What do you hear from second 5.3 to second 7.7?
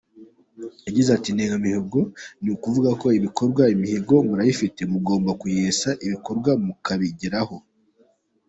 kuyesa ibikorwa mukabigeraho.